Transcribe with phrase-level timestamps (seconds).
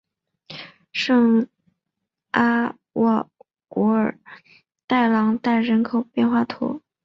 [0.93, 1.47] 圣
[2.31, 3.29] 阿沃
[3.67, 4.17] 古尔
[4.87, 6.81] 代朗代人口变化图示